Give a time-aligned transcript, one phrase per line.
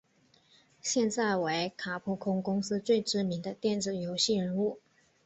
[0.81, 4.79] 现在为卡普空公司最知名的电子游戏人物。